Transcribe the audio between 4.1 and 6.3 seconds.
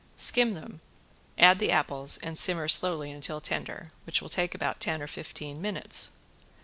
will take about ten or fifteen minutes.